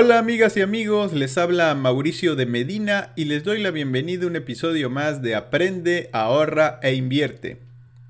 Hola 0.00 0.20
amigas 0.20 0.56
y 0.56 0.60
amigos, 0.60 1.12
les 1.12 1.36
habla 1.38 1.74
Mauricio 1.74 2.36
de 2.36 2.46
Medina 2.46 3.10
y 3.16 3.24
les 3.24 3.42
doy 3.42 3.60
la 3.60 3.72
bienvenida 3.72 4.26
a 4.26 4.28
un 4.28 4.36
episodio 4.36 4.90
más 4.90 5.22
de 5.22 5.34
Aprende, 5.34 6.08
ahorra 6.12 6.78
e 6.84 6.94
invierte. 6.94 7.58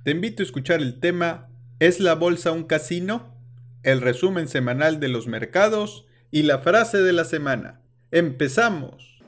Te 0.05 0.11
invito 0.11 0.43
a 0.43 0.45
escuchar 0.45 0.81
el 0.81 1.01
tema 1.01 1.47
¿Es 1.81 1.99
la 1.99 2.15
bolsa 2.15 2.53
un 2.53 2.65
casino? 2.65 3.33
El 3.85 4.03
resumen 4.03 4.49
semanal 4.49 5.01
de 5.01 5.09
los 5.09 5.29
mercados 5.29 6.05
y 6.31 6.43
la 6.43 6.59
frase 6.59 6.99
de 6.99 7.15
la 7.15 7.25
semana. 7.25 7.81
¡Empezamos! 8.11 9.23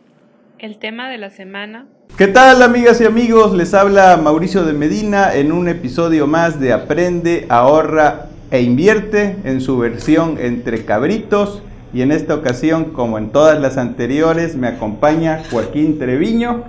El 0.59 0.79
tema 0.79 1.09
de 1.09 1.17
la 1.17 1.31
semana. 1.31 1.89
¿Qué 2.19 2.27
tal 2.27 2.63
amigas 2.63 3.01
y 3.01 3.07
amigos? 3.07 3.57
Les 3.57 3.73
habla 3.73 4.19
Mauricio 4.19 4.67
de 4.67 4.75
Medina 4.75 5.35
en 5.35 5.51
un 5.51 5.67
episodio 5.67 6.27
más 6.27 6.61
de 6.61 6.75
Aprende, 6.75 7.47
ahorra 7.49 8.27
e 8.51 8.61
invierte 8.61 9.37
en 9.45 9.63
su 9.63 9.79
versión 9.79 10.37
entre 10.39 10.85
cabritos 10.85 11.63
y 11.93 12.03
en 12.03 12.13
esta 12.13 12.35
ocasión, 12.35 12.87
como 12.93 13.19
en 13.19 13.31
todas 13.31 13.61
las 13.61 13.77
anteriores, 13.77 14.57
me 14.57 14.69
acompaña 14.69 15.43
Joaquín 15.51 15.99
Treviño 15.99 16.65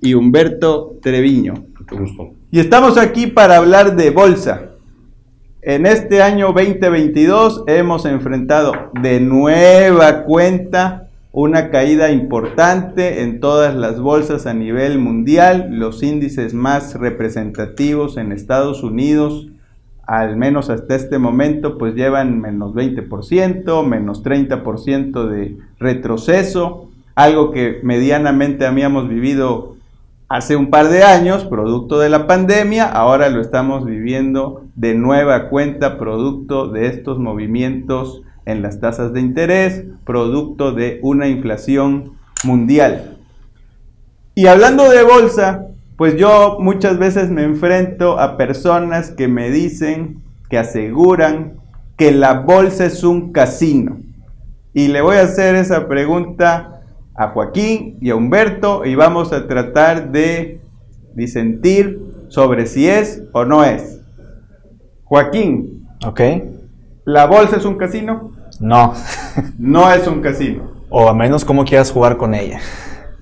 y 0.00 0.14
Humberto 0.14 0.96
Treviño. 1.02 1.66
Mucho 1.78 1.96
gusto. 1.98 2.30
Y 2.50 2.60
estamos 2.60 2.96
aquí 2.96 3.26
para 3.26 3.56
hablar 3.56 3.96
de 3.96 4.10
bolsa. 4.10 4.70
En 5.62 5.84
este 5.84 6.22
año 6.22 6.54
2022 6.54 7.64
hemos 7.66 8.06
enfrentado 8.06 8.72
de 9.02 9.20
nueva 9.20 10.22
cuenta 10.22 11.08
una 11.32 11.70
caída 11.70 12.10
importante 12.10 13.22
en 13.22 13.40
todas 13.40 13.74
las 13.74 14.00
bolsas 14.00 14.46
a 14.46 14.54
nivel 14.54 14.98
mundial. 14.98 15.68
Los 15.70 16.02
índices 16.02 16.54
más 16.54 16.94
representativos 16.94 18.16
en 18.16 18.32
Estados 18.32 18.82
Unidos 18.82 19.48
al 20.10 20.36
menos 20.36 20.70
hasta 20.70 20.96
este 20.96 21.20
momento, 21.20 21.78
pues 21.78 21.94
llevan 21.94 22.40
menos 22.40 22.74
20%, 22.74 23.86
menos 23.86 24.24
30% 24.24 25.28
de 25.28 25.56
retroceso, 25.78 26.90
algo 27.14 27.52
que 27.52 27.78
medianamente 27.84 28.66
habíamos 28.66 29.08
vivido 29.08 29.76
hace 30.28 30.56
un 30.56 30.68
par 30.68 30.88
de 30.88 31.04
años, 31.04 31.44
producto 31.44 32.00
de 32.00 32.08
la 32.08 32.26
pandemia, 32.26 32.86
ahora 32.86 33.28
lo 33.28 33.40
estamos 33.40 33.86
viviendo 33.86 34.64
de 34.74 34.96
nueva 34.96 35.48
cuenta, 35.48 35.96
producto 35.96 36.66
de 36.66 36.88
estos 36.88 37.20
movimientos 37.20 38.22
en 38.46 38.62
las 38.62 38.80
tasas 38.80 39.12
de 39.12 39.20
interés, 39.20 39.84
producto 40.04 40.72
de 40.72 40.98
una 41.02 41.28
inflación 41.28 42.14
mundial. 42.42 43.16
Y 44.34 44.48
hablando 44.48 44.90
de 44.90 45.04
bolsa, 45.04 45.68
pues 46.00 46.16
yo 46.16 46.56
muchas 46.60 46.98
veces 46.98 47.28
me 47.28 47.42
enfrento 47.42 48.18
a 48.18 48.38
personas 48.38 49.10
que 49.10 49.28
me 49.28 49.50
dicen, 49.50 50.22
que 50.48 50.56
aseguran 50.56 51.60
que 51.98 52.10
la 52.10 52.40
bolsa 52.40 52.86
es 52.86 53.04
un 53.04 53.32
casino. 53.32 53.98
Y 54.72 54.88
le 54.88 55.02
voy 55.02 55.18
a 55.18 55.24
hacer 55.24 55.56
esa 55.56 55.88
pregunta 55.88 56.80
a 57.14 57.28
Joaquín 57.28 57.98
y 58.00 58.08
a 58.08 58.16
Humberto 58.16 58.86
y 58.86 58.94
vamos 58.94 59.30
a 59.34 59.46
tratar 59.46 60.10
de 60.10 60.62
disentir 61.12 62.00
sobre 62.28 62.64
si 62.64 62.88
es 62.88 63.22
o 63.32 63.44
no 63.44 63.62
es. 63.62 64.00
Joaquín. 65.04 65.86
Ok. 66.06 66.20
¿La 67.04 67.26
bolsa 67.26 67.58
es 67.58 67.66
un 67.66 67.76
casino? 67.76 68.32
No. 68.58 68.94
no 69.58 69.92
es 69.92 70.06
un 70.06 70.22
casino. 70.22 70.62
O 70.88 71.10
a 71.10 71.14
menos 71.14 71.44
cómo 71.44 71.62
quieras 71.66 71.92
jugar 71.92 72.16
con 72.16 72.34
ella. 72.34 72.58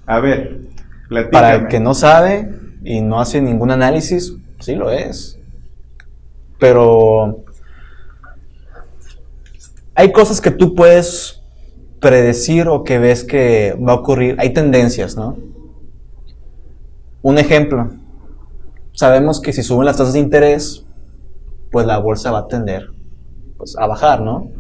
A 0.07 0.21
ver, 0.21 0.61
platícame. 1.09 1.33
Para 1.33 1.55
el 1.57 1.67
que 1.67 1.81
no 1.81 1.93
sabe, 1.93 2.68
y 2.83 3.01
no 3.01 3.21
hace 3.21 3.41
ningún 3.41 3.71
análisis, 3.71 4.35
sí 4.61 4.75
lo 4.75 4.91
es. 4.91 5.39
Pero 6.59 7.45
hay 9.95 10.13
cosas 10.13 10.41
que 10.41 10.51
tú 10.51 10.75
puedes 10.75 11.43
predecir 12.01 12.69
o 12.69 12.85
que 12.85 12.99
ves 12.99 13.25
que 13.25 13.77
va 13.77 13.93
a 13.93 13.97
ocurrir. 13.97 14.37
Hay 14.39 14.53
tendencias, 14.53 15.17
¿no? 15.17 15.37
Un 17.23 17.39
ejemplo. 17.39 17.91
Sabemos 18.93 19.41
que 19.41 19.53
si 19.53 19.63
suben 19.63 19.87
las 19.87 19.97
tasas 19.97 20.15
de 20.15 20.21
interés, 20.21 20.85
pues 21.71 21.87
la 21.87 21.99
bolsa 21.99 22.31
va 22.31 22.41
a 22.41 22.49
tender 22.49 22.89
pues, 23.57 23.77
a 23.77 23.87
bajar, 23.87 24.21
¿no? 24.23 24.51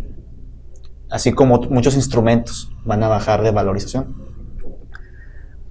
Así 1.11 1.33
como 1.33 1.61
muchos 1.71 1.95
instrumentos 1.95 2.71
van 2.85 3.03
a 3.03 3.09
bajar 3.09 3.43
de 3.43 3.51
valorización 3.51 4.29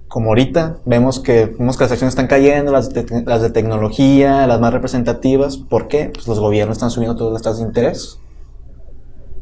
como 0.07 0.29
ahorita, 0.29 0.77
vemos 0.85 1.19
que, 1.19 1.45
vemos 1.45 1.77
que 1.77 1.83
las 1.83 1.91
acciones 1.91 2.13
están 2.13 2.27
cayendo, 2.27 2.71
las 2.71 2.93
de, 2.93 3.05
las 3.25 3.41
de 3.41 3.49
tecnología, 3.49 4.47
las 4.47 4.59
más 4.59 4.73
representativas. 4.73 5.57
¿Por 5.57 5.87
qué? 5.87 6.11
Pues 6.13 6.27
los 6.27 6.39
gobiernos 6.39 6.77
están 6.77 6.91
subiendo 6.91 7.17
todas 7.17 7.33
las 7.33 7.41
tasas 7.41 7.59
de 7.59 7.65
interés. 7.65 8.19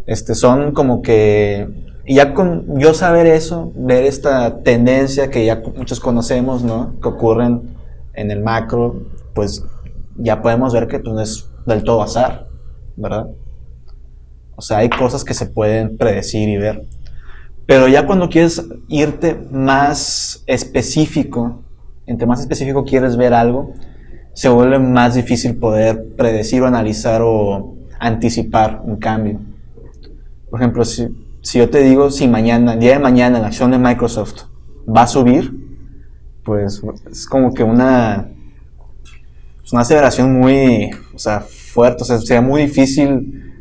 Este, 0.08 0.36
son 0.36 0.74
como 0.74 1.02
que, 1.02 1.68
y 2.06 2.16
ya 2.16 2.34
con 2.34 2.80
yo 2.80 2.94
saber 2.94 3.28
eso, 3.28 3.72
ver 3.76 4.06
esta 4.06 4.62
tendencia 4.64 5.30
que 5.30 5.46
ya 5.46 5.62
muchos 5.76 6.00
conocemos, 6.00 6.64
¿no? 6.64 7.00
Que 7.02 7.10
ocurren 7.10 7.76
en 8.14 8.32
el 8.32 8.42
macro, 8.42 9.04
pues 9.34 9.64
ya 10.18 10.42
podemos 10.42 10.74
ver 10.74 10.88
que 10.88 11.00
pues, 11.00 11.14
no 11.14 11.22
es 11.22 11.50
del 11.66 11.84
todo 11.84 12.02
azar, 12.02 12.48
¿verdad? 12.96 13.28
O 14.56 14.62
sea, 14.62 14.78
hay 14.78 14.90
cosas 14.90 15.24
que 15.24 15.34
se 15.34 15.48
pueden 15.48 15.98
predecir 15.98 16.48
y 16.50 16.58
ver. 16.58 16.88
Pero 17.66 17.88
ya 17.88 18.06
cuando 18.06 18.30
quieres 18.30 18.64
irte 18.88 19.36
más 19.52 20.44
específico, 20.46 21.64
entre 22.06 22.28
más 22.28 22.40
específico 22.40 22.86
quieres 22.86 23.18
ver 23.18 23.34
algo, 23.34 23.74
se 24.34 24.50
vuelve 24.50 24.80
más 24.80 25.16
difícil 25.16 25.58
poder 25.58 26.16
predecir 26.16 26.62
o 26.62 26.68
analizar 26.68 27.22
o 27.24 27.76
anticipar 28.00 28.82
un 28.84 28.98
cambio. 28.98 29.40
Por 30.50 30.60
ejemplo, 30.60 30.86
si, 30.86 31.08
yo 31.42 31.70
te 31.70 31.80
digo 31.82 32.12
si 32.12 32.28
mañana, 32.28 32.74
el 32.74 32.80
día 32.80 32.94
de 32.94 33.00
mañana, 33.00 33.40
la 33.40 33.48
acción 33.48 33.72
de 33.72 33.80
Microsoft 33.80 34.44
va 34.88 35.04
a 35.04 35.08
subir, 35.08 35.54
pues 36.44 36.82
es 37.10 37.26
como 37.26 37.54
que 37.54 37.64
una, 37.64 38.30
una 39.72 39.82
aceleración 39.82 40.40
muy 40.40 40.92
o 41.16 41.18
sea, 41.18 41.40
fuerte, 41.40 42.04
o 42.04 42.06
sea, 42.06 42.20
sería 42.20 42.42
muy 42.42 42.64
difícil 42.64 43.54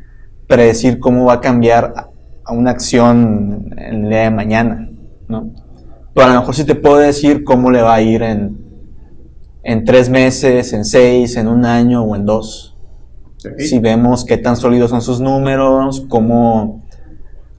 predecir 0.46 0.98
cómo 0.98 1.24
va 1.24 1.34
a 1.34 1.40
cambiar 1.40 2.12
a 2.44 2.52
una 2.52 2.70
acción 2.70 3.74
en 3.76 4.04
el 4.04 4.10
día 4.10 4.22
de 4.22 4.30
mañana, 4.30 4.90
¿no? 5.28 5.52
Pero 6.14 6.26
a 6.26 6.34
lo 6.34 6.40
mejor 6.40 6.54
sí 6.54 6.64
te 6.64 6.74
puedo 6.74 6.96
decir 6.96 7.42
cómo 7.44 7.70
le 7.70 7.82
va 7.82 7.94
a 7.94 8.00
ir 8.00 8.22
en, 8.22 8.64
en 9.62 9.84
tres 9.84 10.08
meses, 10.08 10.72
en 10.72 10.84
seis, 10.84 11.36
en 11.36 11.48
un 11.48 11.64
año 11.64 12.02
o 12.04 12.14
en 12.14 12.26
dos. 12.26 12.76
Si 13.58 13.78
vemos 13.78 14.24
qué 14.24 14.38
tan 14.38 14.56
sólidos 14.56 14.90
son 14.90 15.02
sus 15.02 15.20
números, 15.20 16.06
cómo, 16.08 16.82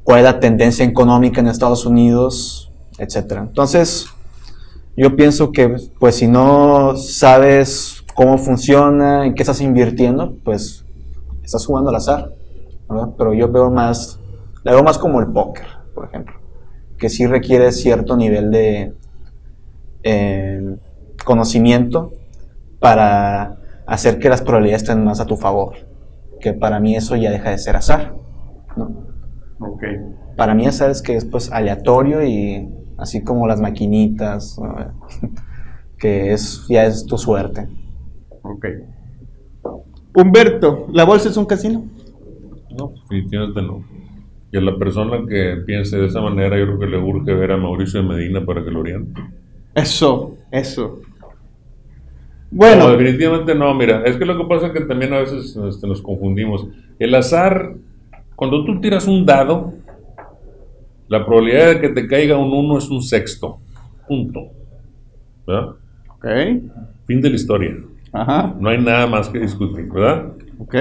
cuál 0.03 0.19
es 0.19 0.23
la 0.23 0.39
tendencia 0.39 0.83
económica 0.83 1.41
en 1.41 1.47
Estados 1.47 1.85
Unidos, 1.85 2.71
etc. 2.97 3.39
Entonces, 3.41 4.07
yo 4.97 5.15
pienso 5.15 5.51
que, 5.51 5.75
pues, 5.99 6.15
si 6.15 6.27
no 6.27 6.95
sabes 6.95 8.03
cómo 8.15 8.37
funciona, 8.37 9.25
en 9.25 9.35
qué 9.35 9.43
estás 9.43 9.61
invirtiendo, 9.61 10.37
pues, 10.43 10.85
estás 11.43 11.65
jugando 11.65 11.89
al 11.91 11.97
azar, 11.97 12.31
¿verdad? 12.89 13.09
Pero 13.17 13.33
yo 13.33 13.51
veo 13.51 13.69
más 13.69 14.19
la 14.65 14.71
veo 14.71 14.83
más 14.83 14.97
como 14.97 15.19
el 15.19 15.27
póker, 15.27 15.67
por 15.93 16.05
ejemplo, 16.05 16.33
que 16.97 17.07
sí 17.07 17.27
requiere 17.27 17.71
cierto 17.71 18.17
nivel 18.17 18.49
de 18.49 18.93
eh, 20.01 20.77
conocimiento 21.23 22.13
para 22.79 23.57
hacer 23.85 24.17
que 24.17 24.27
las 24.27 24.41
probabilidades 24.41 24.81
estén 24.81 25.05
más 25.05 25.19
a 25.19 25.27
tu 25.27 25.37
favor. 25.37 25.75
Que 26.41 26.53
para 26.53 26.79
mí 26.79 26.95
eso 26.95 27.15
ya 27.15 27.29
deja 27.29 27.51
de 27.51 27.59
ser 27.59 27.75
azar. 27.75 28.15
¿no? 28.75 29.05
Okay. 29.59 29.97
Para 30.35 30.55
mí 30.55 30.65
azar 30.65 30.89
es 30.89 31.03
que 31.03 31.15
es 31.15 31.25
pues 31.25 31.51
aleatorio 31.51 32.25
y 32.25 32.67
así 32.97 33.23
como 33.23 33.45
las 33.45 33.61
maquinitas, 33.61 34.59
que 35.99 36.33
es, 36.33 36.65
ya 36.67 36.85
es 36.85 37.05
tu 37.05 37.19
suerte. 37.19 37.69
Ok. 38.41 38.65
Humberto, 40.15 40.87
¿la 40.91 41.03
bolsa 41.03 41.29
es 41.29 41.37
un 41.37 41.45
casino? 41.45 41.85
No, 42.75 42.89
definitivamente 42.89 43.61
no. 43.61 44.04
A 44.57 44.61
la 44.61 44.77
persona 44.77 45.25
que 45.27 45.57
piense 45.65 45.97
de 45.97 46.05
esa 46.05 46.21
manera, 46.21 46.57
yo 46.57 46.65
creo 46.65 46.79
que 46.79 46.87
le 46.87 46.97
urge 46.97 47.33
ver 47.33 47.51
a 47.51 47.57
Mauricio 47.57 48.01
de 48.01 48.07
Medina 48.07 48.45
para 48.45 48.63
que 48.63 48.71
lo 48.71 48.79
oriente. 48.79 49.21
Eso, 49.73 50.37
eso. 50.51 51.01
Bueno. 52.49 52.89
definitivamente 52.91 53.53
no, 53.53 53.73
mira, 53.73 54.03
es 54.05 54.15
que 54.15 54.25
lo 54.25 54.37
que 54.37 54.45
pasa 54.45 54.67
es 54.67 54.73
que 54.73 54.81
también 54.81 55.13
a 55.13 55.19
veces 55.19 55.55
este, 55.55 55.87
nos 55.87 56.01
confundimos. 56.01 56.67
El 56.97 57.13
azar, 57.15 57.73
cuando 58.35 58.63
tú 58.63 58.79
tiras 58.79 59.07
un 59.07 59.25
dado, 59.25 59.73
la 61.07 61.25
probabilidad 61.25 61.67
de 61.67 61.81
que 61.81 61.89
te 61.89 62.07
caiga 62.07 62.37
un 62.37 62.53
1 62.53 62.77
es 62.77 62.89
un 62.89 63.01
sexto. 63.01 63.59
Punto. 64.07 64.47
¿Verdad? 65.45 65.75
Ok. 66.09 66.25
Fin 67.05 67.21
de 67.21 67.29
la 67.29 67.35
historia. 67.35 67.75
Ajá. 68.13 68.55
No 68.59 68.69
hay 68.69 68.81
nada 68.81 69.05
más 69.07 69.27
que 69.27 69.39
discutir, 69.39 69.91
¿verdad? 69.91 70.31
Ok. 70.59 70.75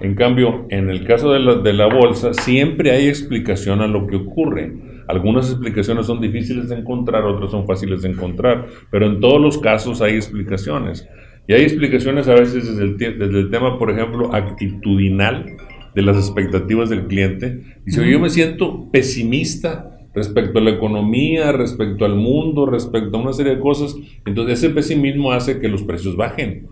En 0.00 0.14
cambio, 0.14 0.66
en 0.70 0.90
el 0.90 1.04
caso 1.04 1.32
de 1.32 1.40
la, 1.40 1.56
de 1.56 1.72
la 1.72 1.86
bolsa, 1.86 2.32
siempre 2.32 2.90
hay 2.90 3.08
explicación 3.08 3.80
a 3.82 3.86
lo 3.86 4.06
que 4.06 4.16
ocurre. 4.16 4.72
Algunas 5.08 5.50
explicaciones 5.50 6.06
son 6.06 6.20
difíciles 6.20 6.68
de 6.68 6.76
encontrar, 6.76 7.24
otras 7.24 7.50
son 7.50 7.66
fáciles 7.66 8.02
de 8.02 8.10
encontrar, 8.10 8.66
pero 8.90 9.06
en 9.06 9.20
todos 9.20 9.40
los 9.40 9.58
casos 9.58 10.00
hay 10.00 10.14
explicaciones. 10.14 11.06
Y 11.48 11.52
hay 11.52 11.62
explicaciones 11.62 12.28
a 12.28 12.34
veces 12.34 12.66
desde 12.66 12.84
el, 12.84 12.96
desde 12.96 13.40
el 13.40 13.50
tema, 13.50 13.78
por 13.78 13.90
ejemplo, 13.90 14.32
actitudinal, 14.32 15.46
de 15.94 16.02
las 16.02 16.16
expectativas 16.16 16.88
del 16.88 17.06
cliente. 17.06 17.62
Si 17.86 18.00
yo 18.08 18.20
me 18.20 18.30
siento 18.30 18.88
pesimista 18.90 19.98
respecto 20.14 20.58
a 20.58 20.62
la 20.62 20.70
economía, 20.70 21.52
respecto 21.52 22.04
al 22.04 22.16
mundo, 22.16 22.66
respecto 22.66 23.16
a 23.16 23.20
una 23.20 23.32
serie 23.32 23.56
de 23.56 23.60
cosas, 23.60 23.96
entonces 24.24 24.58
ese 24.58 24.70
pesimismo 24.70 25.32
hace 25.32 25.60
que 25.60 25.68
los 25.68 25.82
precios 25.82 26.16
bajen. 26.16 26.68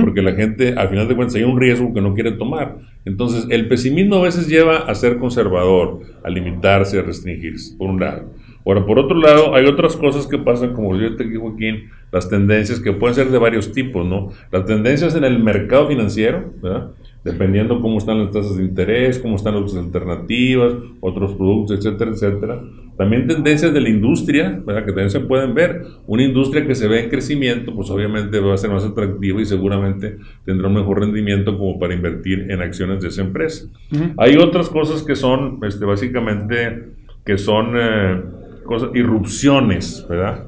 Porque 0.00 0.22
la 0.22 0.32
gente, 0.32 0.74
al 0.76 0.88
final 0.88 1.08
de 1.08 1.14
cuentas, 1.14 1.36
hay 1.36 1.44
un 1.44 1.60
riesgo 1.60 1.92
que 1.94 2.00
no 2.00 2.14
quiere 2.14 2.32
tomar. 2.32 2.78
Entonces, 3.04 3.46
el 3.50 3.68
pesimismo 3.68 4.16
a 4.16 4.22
veces 4.22 4.48
lleva 4.48 4.78
a 4.78 4.94
ser 4.94 5.18
conservador, 5.18 6.00
a 6.24 6.30
limitarse, 6.30 6.98
a 6.98 7.02
restringirse, 7.02 7.76
por 7.76 7.90
un 7.90 8.00
lado. 8.00 8.32
Ahora, 8.66 8.84
por 8.84 8.98
otro 8.98 9.16
lado, 9.16 9.54
hay 9.54 9.64
otras 9.66 9.94
cosas 9.94 10.26
que 10.26 10.38
pasan, 10.38 10.72
como 10.72 10.96
yo 10.96 11.14
te 11.14 11.22
digo, 11.22 11.48
Joaquín, 11.48 11.88
las 12.10 12.28
tendencias 12.28 12.80
que 12.80 12.92
pueden 12.92 13.14
ser 13.14 13.30
de 13.30 13.38
varios 13.38 13.72
tipos, 13.72 14.04
¿no? 14.04 14.30
Las 14.50 14.64
tendencias 14.64 15.14
en 15.14 15.22
el 15.22 15.38
mercado 15.38 15.86
financiero, 15.86 16.52
¿verdad? 16.60 16.90
Dependiendo 17.26 17.80
cómo 17.80 17.98
están 17.98 18.20
las 18.20 18.30
tasas 18.30 18.56
de 18.56 18.62
interés, 18.62 19.18
cómo 19.18 19.34
están 19.34 19.60
las 19.60 19.74
alternativas, 19.74 20.74
otros 21.00 21.34
productos, 21.34 21.78
etcétera, 21.78 22.12
etcétera. 22.12 22.62
También 22.96 23.26
tendencias 23.26 23.74
de 23.74 23.80
la 23.80 23.88
industria, 23.88 24.62
¿verdad? 24.64 24.84
que 24.84 24.92
también 24.92 25.10
se 25.10 25.18
pueden 25.18 25.52
ver. 25.52 25.82
Una 26.06 26.22
industria 26.22 26.64
que 26.64 26.76
se 26.76 26.86
ve 26.86 27.02
en 27.02 27.10
crecimiento, 27.10 27.74
pues 27.74 27.90
obviamente 27.90 28.38
va 28.38 28.54
a 28.54 28.56
ser 28.56 28.70
más 28.70 28.84
atractiva 28.84 29.42
y 29.42 29.44
seguramente 29.44 30.18
tendrá 30.44 30.68
un 30.68 30.74
mejor 30.74 31.00
rendimiento 31.00 31.58
como 31.58 31.80
para 31.80 31.94
invertir 31.94 32.48
en 32.48 32.62
acciones 32.62 33.02
de 33.02 33.08
esa 33.08 33.22
empresa. 33.22 33.66
Hay 34.18 34.36
otras 34.36 34.68
cosas 34.68 35.02
que 35.02 35.16
son, 35.16 35.58
este, 35.66 35.84
básicamente, 35.84 36.90
que 37.24 37.38
son 37.38 37.72
eh, 37.76 38.22
cosas, 38.64 38.90
irrupciones, 38.94 40.06
¿verdad? 40.08 40.44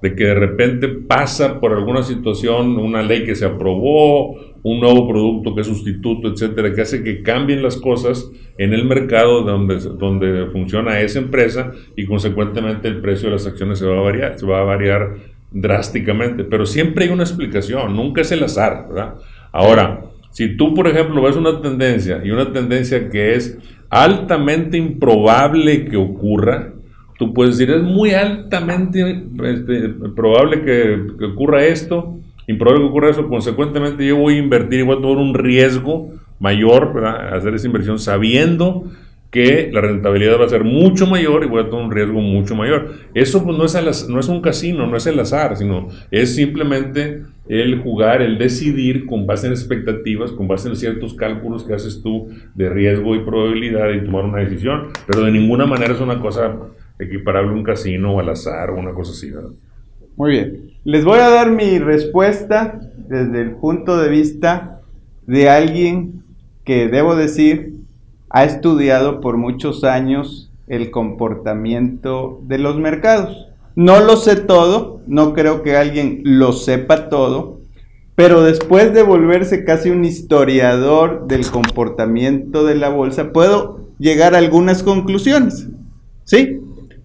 de 0.00 0.14
que 0.14 0.24
de 0.24 0.34
repente 0.34 0.88
pasa 0.88 1.60
por 1.60 1.72
alguna 1.72 2.02
situación 2.02 2.76
una 2.76 3.02
ley 3.02 3.24
que 3.24 3.34
se 3.34 3.46
aprobó, 3.46 4.53
un 4.64 4.80
nuevo 4.80 5.06
producto 5.06 5.54
que 5.54 5.60
es 5.60 5.66
sustituto, 5.66 6.28
etcétera, 6.28 6.74
que 6.74 6.80
hace 6.80 7.04
que 7.04 7.22
cambien 7.22 7.62
las 7.62 7.76
cosas 7.76 8.30
en 8.58 8.72
el 8.72 8.86
mercado 8.86 9.42
donde, 9.42 9.78
donde 9.78 10.46
funciona 10.46 11.00
esa 11.00 11.18
empresa 11.18 11.72
y 11.94 12.06
consecuentemente 12.06 12.88
el 12.88 13.00
precio 13.00 13.28
de 13.28 13.34
las 13.34 13.46
acciones 13.46 13.78
se 13.78 13.86
va 13.86 13.98
a 13.98 14.02
variar, 14.02 14.38
se 14.38 14.46
va 14.46 14.60
a 14.60 14.64
variar 14.64 15.16
drásticamente, 15.52 16.44
pero 16.44 16.66
siempre 16.66 17.04
hay 17.04 17.10
una 17.12 17.22
explicación, 17.22 17.94
nunca 17.94 18.22
es 18.22 18.32
el 18.32 18.42
azar, 18.42 18.86
¿verdad? 18.88 19.14
Ahora, 19.52 20.06
si 20.30 20.56
tú, 20.56 20.74
por 20.74 20.88
ejemplo, 20.88 21.22
ves 21.22 21.36
una 21.36 21.60
tendencia 21.60 22.22
y 22.24 22.30
una 22.30 22.52
tendencia 22.52 23.08
que 23.08 23.34
es 23.34 23.56
altamente 23.88 24.76
improbable 24.76 25.84
que 25.84 25.96
ocurra, 25.96 26.72
tú 27.18 27.32
puedes 27.32 27.58
decir, 27.58 27.72
es 27.72 27.82
muy 27.82 28.10
altamente 28.10 29.24
este, 29.44 29.90
probable 30.16 30.62
que, 30.62 31.24
ocurra 31.24 31.64
esto, 31.64 32.18
improbable 32.46 32.84
que 32.84 32.90
ocurra 32.90 33.10
eso, 33.10 33.28
consecuentemente 33.28 34.06
yo 34.06 34.16
voy 34.16 34.34
a 34.34 34.38
invertir 34.38 34.80
y 34.80 34.82
voy 34.82 34.98
a 34.98 35.00
tomar 35.00 35.18
un 35.18 35.34
riesgo 35.34 36.12
mayor, 36.38 37.04
hacer 37.06 37.54
esa 37.54 37.66
inversión 37.66 37.98
sabiendo 37.98 38.84
que 39.34 39.68
la 39.72 39.80
rentabilidad 39.80 40.38
va 40.38 40.44
a 40.44 40.48
ser 40.48 40.62
mucho 40.62 41.08
mayor 41.08 41.42
y 41.42 41.48
voy 41.48 41.64
a 41.64 41.68
tomar 41.68 41.86
un 41.86 41.90
riesgo 41.90 42.20
mucho 42.20 42.54
mayor. 42.54 42.92
Eso 43.14 43.42
pues, 43.42 43.58
no, 43.58 43.64
es 43.64 44.08
no 44.08 44.20
es 44.20 44.28
un 44.28 44.40
casino, 44.40 44.86
no 44.86 44.96
es 44.96 45.06
el 45.08 45.18
azar, 45.18 45.56
sino 45.56 45.88
es 46.12 46.36
simplemente 46.36 47.24
el 47.48 47.80
jugar, 47.80 48.22
el 48.22 48.38
decidir 48.38 49.06
con 49.06 49.26
base 49.26 49.48
en 49.48 49.52
expectativas, 49.52 50.30
con 50.30 50.46
base 50.46 50.68
en 50.68 50.76
ciertos 50.76 51.14
cálculos 51.14 51.64
que 51.64 51.74
haces 51.74 52.00
tú 52.00 52.28
de 52.54 52.68
riesgo 52.68 53.16
y 53.16 53.24
probabilidad 53.24 53.90
y 53.90 54.04
tomar 54.04 54.24
una 54.24 54.38
decisión, 54.38 54.88
pero 55.04 55.24
de 55.24 55.32
ninguna 55.32 55.66
manera 55.66 55.94
es 55.94 56.00
una 56.00 56.20
cosa 56.20 56.56
equiparable 57.00 57.50
a 57.50 57.54
un 57.54 57.64
casino 57.64 58.14
o 58.14 58.20
al 58.20 58.28
azar 58.28 58.70
o 58.70 58.78
una 58.78 58.92
cosa 58.92 59.10
así. 59.10 59.32
Muy 60.16 60.30
bien. 60.30 60.70
Les 60.84 61.04
voy 61.04 61.18
a 61.18 61.30
dar 61.30 61.50
mi 61.50 61.78
respuesta 61.78 62.80
desde 63.08 63.40
el 63.40 63.52
punto 63.52 63.96
de 63.96 64.08
vista 64.08 64.80
de 65.26 65.48
alguien 65.48 66.22
que, 66.64 66.88
debo 66.88 67.16
decir, 67.16 67.74
ha 68.30 68.44
estudiado 68.44 69.20
por 69.20 69.36
muchos 69.36 69.84
años 69.84 70.50
el 70.66 70.90
comportamiento 70.90 72.40
de 72.44 72.58
los 72.58 72.78
mercados. 72.78 73.48
No 73.76 74.00
lo 74.00 74.16
sé 74.16 74.36
todo, 74.36 75.00
no 75.06 75.34
creo 75.34 75.62
que 75.62 75.76
alguien 75.76 76.20
lo 76.24 76.52
sepa 76.52 77.08
todo, 77.08 77.60
pero 78.14 78.42
después 78.42 78.94
de 78.94 79.02
volverse 79.02 79.64
casi 79.64 79.90
un 79.90 80.04
historiador 80.04 81.26
del 81.26 81.46
comportamiento 81.50 82.64
de 82.64 82.76
la 82.76 82.88
bolsa, 82.88 83.32
puedo 83.32 83.80
llegar 83.98 84.34
a 84.34 84.38
algunas 84.38 84.82
conclusiones. 84.82 85.68
¿Sí? 86.24 86.60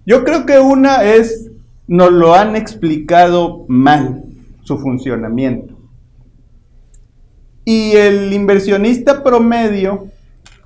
Yo 0.06 0.24
creo 0.24 0.46
que 0.46 0.58
una 0.58 1.04
es, 1.04 1.49
nos 1.90 2.12
lo 2.12 2.36
han 2.36 2.54
explicado 2.54 3.64
mal, 3.66 4.22
su 4.62 4.78
funcionamiento. 4.78 5.74
Y 7.64 7.96
el 7.96 8.32
inversionista 8.32 9.24
promedio 9.24 10.06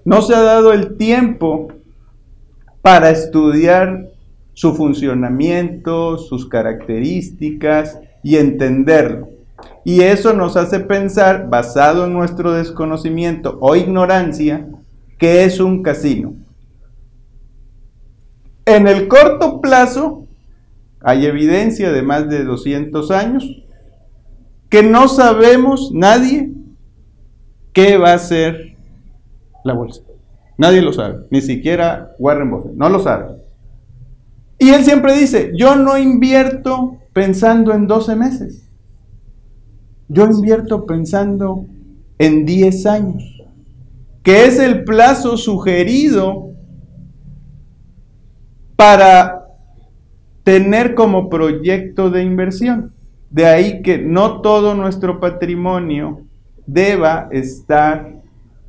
no 0.04 0.20
se 0.20 0.34
ha 0.34 0.42
dado 0.42 0.74
el 0.74 0.98
tiempo 0.98 1.68
para 2.82 3.08
estudiar 3.08 4.10
su 4.52 4.74
funcionamiento, 4.74 6.18
sus 6.18 6.46
características 6.46 7.98
y 8.22 8.36
entenderlo. 8.36 9.28
Y 9.82 10.02
eso 10.02 10.34
nos 10.34 10.58
hace 10.58 10.80
pensar, 10.80 11.48
basado 11.48 12.04
en 12.04 12.12
nuestro 12.12 12.52
desconocimiento 12.52 13.56
o 13.62 13.76
ignorancia, 13.76 14.68
que 15.18 15.44
es 15.44 15.58
un 15.58 15.82
casino. 15.82 16.34
En 18.66 18.86
el 18.88 19.08
corto 19.08 19.62
plazo, 19.62 20.23
hay 21.04 21.26
evidencia 21.26 21.92
de 21.92 22.02
más 22.02 22.28
de 22.28 22.44
200 22.44 23.10
años 23.10 23.44
que 24.70 24.82
no 24.82 25.06
sabemos 25.08 25.90
nadie 25.92 26.50
qué 27.72 27.98
va 27.98 28.14
a 28.14 28.18
ser 28.18 28.76
la 29.64 29.74
bolsa. 29.74 30.02
Nadie 30.56 30.82
lo 30.82 30.92
sabe, 30.92 31.26
ni 31.30 31.40
siquiera 31.40 32.14
Warren 32.18 32.50
Buffett, 32.50 32.72
no 32.74 32.88
lo 32.88 33.00
sabe. 33.00 33.36
Y 34.58 34.70
él 34.70 34.84
siempre 34.84 35.16
dice, 35.18 35.52
yo 35.54 35.76
no 35.76 35.98
invierto 35.98 36.98
pensando 37.12 37.72
en 37.74 37.86
12 37.86 38.16
meses. 38.16 38.70
Yo 40.08 40.26
invierto 40.26 40.86
pensando 40.86 41.66
en 42.18 42.46
10 42.46 42.86
años, 42.86 43.42
que 44.22 44.46
es 44.46 44.58
el 44.58 44.84
plazo 44.84 45.36
sugerido 45.36 46.50
para 48.76 49.33
tener 50.44 50.94
como 50.94 51.28
proyecto 51.28 52.10
de 52.10 52.22
inversión. 52.22 52.92
De 53.30 53.46
ahí 53.46 53.82
que 53.82 53.98
no 53.98 54.40
todo 54.42 54.74
nuestro 54.74 55.18
patrimonio 55.18 56.20
deba 56.66 57.28
estar 57.32 58.12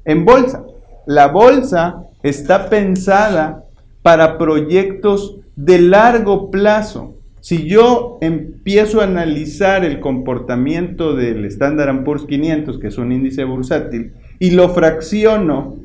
en 0.05 0.25
bolsa. 0.25 0.63
La 1.05 1.27
bolsa 1.27 2.03
está 2.23 2.69
pensada 2.69 3.63
para 4.01 4.37
proyectos 4.37 5.37
de 5.55 5.79
largo 5.79 6.49
plazo. 6.49 7.15
Si 7.41 7.67
yo 7.67 8.17
empiezo 8.21 9.01
a 9.01 9.03
analizar 9.03 9.85
el 9.85 9.99
comportamiento 9.99 11.15
del 11.15 11.45
Standard 11.45 12.03
Poor's 12.03 12.25
500, 12.25 12.79
que 12.79 12.87
es 12.87 12.97
un 12.97 13.11
índice 13.11 13.43
bursátil, 13.43 14.13
y 14.39 14.51
lo 14.51 14.69
fracciono 14.69 15.75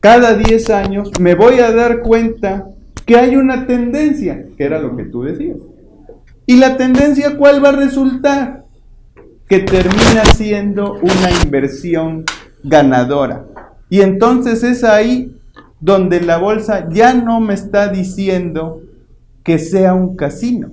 cada 0.00 0.34
10 0.34 0.68
años, 0.68 1.10
me 1.18 1.34
voy 1.34 1.60
a 1.60 1.72
dar 1.72 2.02
cuenta 2.02 2.66
que 3.06 3.16
hay 3.16 3.36
una 3.36 3.66
tendencia, 3.66 4.46
que 4.56 4.64
era 4.64 4.78
lo 4.80 4.96
que 4.96 5.04
tú 5.04 5.22
decías. 5.22 5.58
¿Y 6.46 6.56
la 6.56 6.76
tendencia 6.76 7.36
cuál 7.36 7.64
va 7.64 7.70
a 7.70 7.76
resultar? 7.76 8.64
Que 9.48 9.60
termina 9.60 10.24
siendo 10.36 10.94
una 10.94 11.30
inversión 11.42 12.24
ganadora. 12.62 13.46
Y 13.88 14.00
entonces 14.00 14.62
es 14.62 14.84
ahí 14.84 15.36
donde 15.80 16.20
la 16.20 16.38
bolsa 16.38 16.88
ya 16.88 17.14
no 17.14 17.40
me 17.40 17.54
está 17.54 17.88
diciendo 17.88 18.80
que 19.42 19.58
sea 19.58 19.94
un 19.94 20.16
casino. 20.16 20.70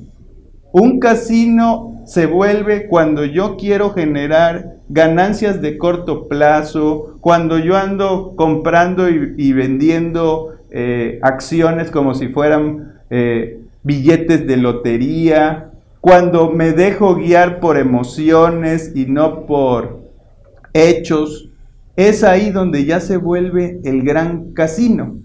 Un 0.71 0.99
casino 0.99 2.01
se 2.05 2.25
vuelve 2.25 2.87
cuando 2.87 3.25
yo 3.25 3.57
quiero 3.57 3.91
generar 3.91 4.77
ganancias 4.87 5.61
de 5.61 5.77
corto 5.77 6.27
plazo, 6.27 7.17
cuando 7.21 7.57
yo 7.59 7.75
ando 7.75 8.35
comprando 8.35 9.09
y, 9.09 9.53
vendiendo 9.53 10.53
eh, 10.71 11.19
acciones 11.21 11.91
como 11.91 12.15
si 12.15 12.29
fueran 12.29 12.93
eh, 13.09 13.61
billetes 13.83 14.47
de 14.47 14.57
lotería, 14.57 15.71
cuando 15.99 16.49
me 16.49 16.71
dejo 16.71 17.15
guiar 17.15 17.59
por 17.59 17.77
emociones 17.77 18.91
y 18.95 19.05
no 19.05 19.45
por 19.45 19.99
hechos, 20.73 21.49
es 21.95 22.23
ahí 22.23 22.49
donde 22.49 22.85
ya 22.85 22.99
se 22.99 23.17
vuelve 23.17 23.79
el 23.83 24.01
gran 24.01 24.53
casino. 24.53 25.17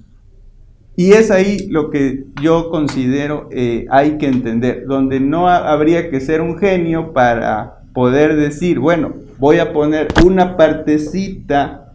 Y 0.97 1.13
es 1.13 1.31
ahí 1.31 1.69
lo 1.69 1.91
que 1.91 2.25
yo 2.43 2.71
considero 2.71 3.49
eh, 3.53 3.87
hay 3.91 4.19
que 4.19 4.27
entender, 4.27 4.87
donde 4.87 5.21
no 5.21 5.49
habría 5.49 6.11
que 6.11 6.21
ser 6.21 6.41
un 6.41 6.59
genio 6.59 7.13
para 7.13 7.81
poder 7.93 8.37
decir, 8.37 8.79
bueno, 8.79 9.15
voy 9.39 9.59
a 9.59 9.73
poner 9.73 10.09
una 10.25 10.57
partecita 10.57 11.86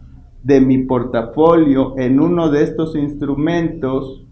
de 0.42 0.60
mi 0.60 0.78
portafolio 0.78 1.94
en 1.98 2.20
uno 2.20 2.50
de 2.50 2.64
estos 2.64 2.96
instrumentos 2.96 4.24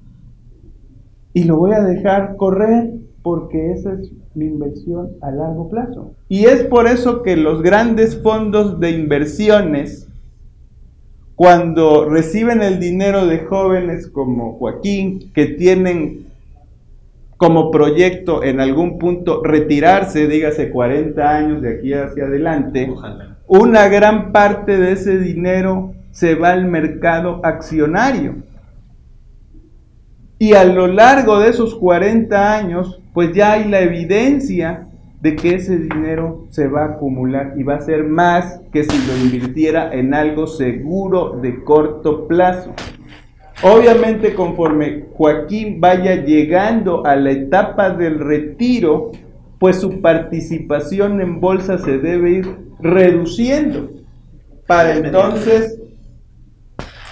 y 1.32 1.44
lo 1.44 1.56
voy 1.56 1.72
a 1.72 1.80
dejar 1.80 2.36
correr 2.36 2.90
porque 3.22 3.72
esa 3.72 3.92
es 3.92 4.10
mi 4.34 4.46
inversión 4.46 5.10
a 5.20 5.30
largo 5.30 5.68
plazo. 5.68 6.14
Y 6.28 6.46
es 6.46 6.64
por 6.64 6.86
eso 6.86 7.22
que 7.22 7.36
los 7.36 7.62
grandes 7.62 8.20
fondos 8.22 8.80
de 8.80 8.90
inversiones, 8.90 10.08
cuando 11.36 12.08
reciben 12.08 12.62
el 12.62 12.80
dinero 12.80 13.26
de 13.26 13.40
jóvenes 13.40 14.08
como 14.08 14.54
Joaquín, 14.54 15.30
que 15.34 15.46
tienen 15.46 16.26
como 17.36 17.70
proyecto 17.70 18.42
en 18.42 18.60
algún 18.60 18.98
punto 18.98 19.42
retirarse, 19.42 20.26
dígase 20.26 20.70
40 20.70 21.36
años 21.36 21.62
de 21.62 21.74
aquí 21.76 21.94
hacia 21.94 22.24
adelante, 22.24 22.92
una 23.46 23.88
gran 23.88 24.32
parte 24.32 24.76
de 24.76 24.92
ese 24.92 25.18
dinero 25.18 25.94
se 26.10 26.34
va 26.34 26.52
al 26.52 26.66
mercado 26.66 27.40
accionario. 27.44 28.36
Y 30.38 30.54
a 30.54 30.64
lo 30.64 30.86
largo 30.86 31.40
de 31.40 31.50
esos 31.50 31.74
40 31.74 32.54
años, 32.56 33.00
pues 33.12 33.34
ya 33.34 33.52
hay 33.52 33.68
la 33.68 33.80
evidencia 33.80 34.86
de 35.20 35.36
que 35.36 35.56
ese 35.56 35.76
dinero 35.76 36.46
se 36.48 36.66
va 36.66 36.82
a 36.82 36.88
acumular 36.92 37.52
y 37.56 37.62
va 37.62 37.74
a 37.74 37.80
ser 37.80 38.04
más 38.04 38.62
que 38.72 38.84
si 38.84 39.06
lo 39.06 39.16
invirtiera 39.18 39.92
en 39.92 40.14
algo 40.14 40.46
seguro 40.46 41.38
de 41.42 41.62
corto 41.62 42.26
plazo. 42.26 42.72
Obviamente 43.62 44.34
conforme 44.34 45.04
Joaquín 45.12 45.80
vaya 45.80 46.24
llegando 46.24 47.04
a 47.04 47.16
la 47.16 47.32
etapa 47.32 47.90
del 47.90 48.18
retiro, 48.18 49.10
pues 49.58 49.76
su 49.76 50.00
participación 50.00 51.20
en 51.20 51.40
bolsa 51.40 51.76
se 51.76 51.98
debe 51.98 52.30
ir 52.30 52.56
reduciendo 52.80 53.90
para 54.66 54.96
entonces 54.96 55.79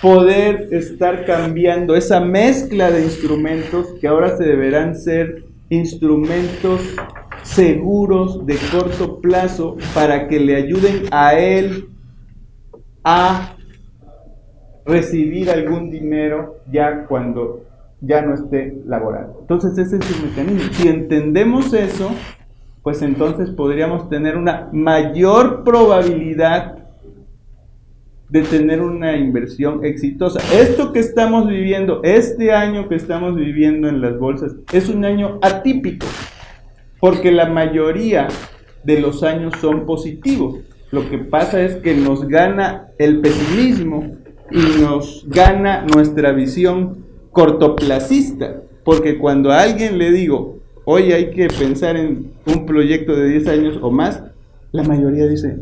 poder 0.03 0.69
estar 0.73 1.25
cambiando 1.25 1.97
esa 1.97 2.21
mezcla 2.21 2.91
de 2.91 3.03
instrumentos 3.05 3.95
que 4.01 4.09
ahora 4.09 4.37
se 4.37 4.45
deberán 4.45 4.95
ser 4.95 5.45
instrumentos 5.71 6.81
seguros 7.43 8.47
de 8.47 8.57
corto 8.71 9.21
plazo 9.21 9.77
para 9.95 10.29
que 10.29 10.39
le 10.39 10.57
ayuden 10.57 11.07
a 11.11 11.35
él 11.35 11.89
a 13.03 13.57
recibir 14.85 15.51
algún 15.51 15.91
dinero 15.91 16.57
ya 16.71 17.05
cuando 17.07 17.65
ya 18.01 18.23
no 18.23 18.35
esté 18.35 18.81
laborando. 18.87 19.39
Entonces 19.41 19.77
ese 19.79 19.97
es 19.97 20.17
el 20.17 20.29
mecanismo. 20.29 20.73
Si 20.73 20.89
entendemos 20.89 21.73
eso, 21.75 22.11
pues 22.83 23.03
entonces 23.03 23.51
podríamos 23.51 24.09
tener 24.09 24.37
una 24.37 24.69
mayor 24.73 25.65
probabilidad 25.65 26.88
de 28.29 28.43
tener 28.43 28.83
una 28.83 29.17
inversión 29.17 29.85
exitosa. 29.85 30.41
Esto 30.55 30.93
que 30.93 30.99
estamos 30.99 31.49
viviendo, 31.49 32.01
este 32.05 32.53
año 32.53 32.89
que 32.89 32.95
estamos 32.95 33.37
viviendo 33.37 33.89
en 33.89 34.01
las 34.01 34.19
bolsas, 34.19 34.57
es 34.73 34.89
un 34.89 35.05
año 35.05 35.39
atípico 35.43 36.07
porque 37.01 37.33
la 37.33 37.49
mayoría 37.49 38.29
de 38.85 39.01
los 39.01 39.23
años 39.23 39.55
son 39.61 39.87
positivos. 39.87 40.61
Lo 40.91 41.09
que 41.09 41.19
pasa 41.19 41.63
es 41.63 41.77
que 41.77 41.95
nos 41.95 42.27
gana 42.27 42.89
el 42.99 43.21
pesimismo 43.21 44.17
y 44.51 44.81
nos 44.81 45.27
gana 45.29 45.85
nuestra 45.95 46.33
visión 46.33 47.05
cortoplacista, 47.31 48.63
porque 48.85 49.19
cuando 49.19 49.53
a 49.53 49.63
alguien 49.63 49.99
le 49.99 50.11
digo, 50.11 50.59
hoy 50.85 51.13
hay 51.13 51.31
que 51.31 51.49
pensar 51.49 51.97
en 51.97 52.33
un 52.47 52.65
proyecto 52.65 53.15
de 53.15 53.29
10 53.29 53.49
años 53.49 53.79
o 53.83 53.91
más, 53.91 54.23
la 54.73 54.83
mayoría 54.83 55.27
dice, 55.27 55.59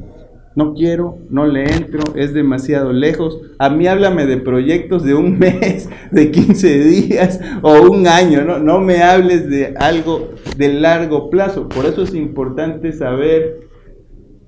no 0.57 0.73
quiero, 0.73 1.19
no 1.29 1.47
le 1.47 1.65
entro, 1.65 2.03
es 2.17 2.33
demasiado 2.33 2.93
lejos. 2.93 3.39
A 3.59 3.69
mí 3.69 3.87
háblame 3.87 4.27
de 4.27 4.39
proyectos 4.39 5.05
de 5.05 5.15
un 5.15 5.39
mes, 5.39 5.89
de 6.11 6.31
15 6.31 6.85
días 6.85 7.41
o 7.63 7.83
un 7.83 8.09
año, 8.09 8.43
no, 8.43 8.59
no 8.59 8.81
me 8.81 9.03
hables 9.03 9.49
de 9.49 9.75
algo 9.77 10.31
de 10.57 10.73
largo 10.73 11.31
plazo. 11.31 11.69
Por 11.69 11.85
eso 11.85 12.03
es 12.03 12.15
importante 12.15 12.93
saber 12.93 13.69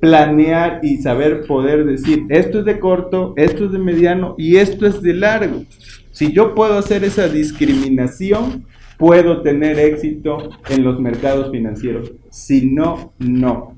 planear 0.00 0.80
y 0.82 0.96
saber 0.96 1.46
poder 1.46 1.84
decir, 1.84 2.24
esto 2.30 2.60
es 2.60 2.64
de 2.64 2.78
corto, 2.80 3.34
esto 3.36 3.66
es 3.66 3.72
de 3.72 3.78
mediano 3.78 4.34
y 4.38 4.56
esto 4.56 4.86
es 4.86 5.02
de 5.02 5.12
largo. 5.12 5.64
Si 6.10 6.32
yo 6.32 6.54
puedo 6.54 6.78
hacer 6.78 7.04
esa 7.04 7.28
discriminación, 7.28 8.64
puedo 8.96 9.42
tener 9.42 9.78
éxito 9.78 10.50
en 10.70 10.84
los 10.84 10.98
mercados 11.00 11.50
financieros. 11.50 12.12
Si 12.30 12.66
no, 12.66 13.12
no. 13.18 13.77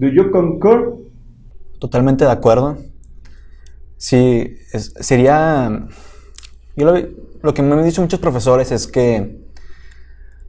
Do 0.00 0.08
you 0.08 0.30
concur? 0.30 0.96
Totalmente 1.78 2.24
de 2.24 2.30
acuerdo. 2.30 2.78
Sí, 3.98 4.56
sería... 4.98 5.88
Yo 6.74 6.86
lo, 6.86 7.06
lo 7.42 7.52
que 7.52 7.60
me 7.60 7.74
han 7.74 7.84
dicho 7.84 8.00
muchos 8.00 8.18
profesores 8.18 8.72
es 8.72 8.86
que 8.86 9.44